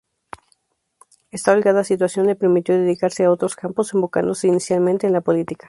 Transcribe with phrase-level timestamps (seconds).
[1.29, 5.59] Esta holgada situación le permitió dedicarse a otros campos, enfocándose inicialmente en la política.